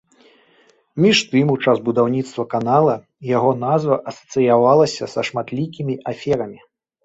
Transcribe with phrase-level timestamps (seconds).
[1.03, 2.95] Між тым у час будаўніцтва канала
[3.37, 6.59] яго назва асацыявалася са шматлікімі аферамі.